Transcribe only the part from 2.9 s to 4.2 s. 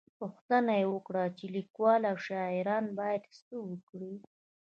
بايد څه وکړي؟